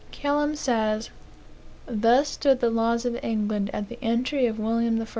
Kelham 0.09 0.55
says: 0.55 1.11
"Thus 1.85 2.29
stood 2.29 2.59
the 2.59 2.71
laws 2.71 3.05
of 3.05 3.19
England 3.23 3.69
at 3.71 3.87
the 3.87 4.03
entry 4.03 4.47
of 4.47 4.57
William 4.57 4.99
I. 4.99 5.05